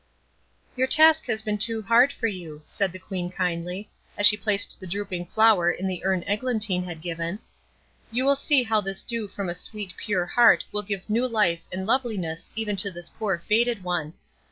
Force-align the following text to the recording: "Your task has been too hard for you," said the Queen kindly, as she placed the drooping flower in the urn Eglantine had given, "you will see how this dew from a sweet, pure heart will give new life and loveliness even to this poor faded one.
"Your 0.75 0.87
task 0.87 1.27
has 1.27 1.43
been 1.43 1.59
too 1.59 1.83
hard 1.83 2.11
for 2.11 2.25
you," 2.25 2.63
said 2.65 2.91
the 2.91 2.97
Queen 2.97 3.29
kindly, 3.29 3.87
as 4.17 4.25
she 4.25 4.35
placed 4.35 4.79
the 4.79 4.87
drooping 4.87 5.27
flower 5.27 5.69
in 5.69 5.85
the 5.85 6.03
urn 6.03 6.23
Eglantine 6.25 6.85
had 6.85 7.01
given, 7.03 7.37
"you 8.09 8.25
will 8.25 8.35
see 8.35 8.63
how 8.63 8.81
this 8.81 9.03
dew 9.03 9.27
from 9.27 9.47
a 9.47 9.53
sweet, 9.53 9.93
pure 9.97 10.25
heart 10.25 10.65
will 10.71 10.81
give 10.81 11.07
new 11.07 11.27
life 11.27 11.61
and 11.71 11.85
loveliness 11.85 12.49
even 12.55 12.75
to 12.77 12.89
this 12.89 13.09
poor 13.09 13.43
faded 13.45 13.83
one. 13.83 14.15